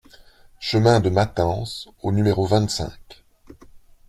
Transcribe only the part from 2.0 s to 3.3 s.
au numéro vingt-cinq